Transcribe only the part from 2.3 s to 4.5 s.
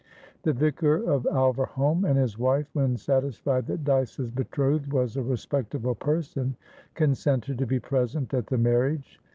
wife, when satisfied that Dyce's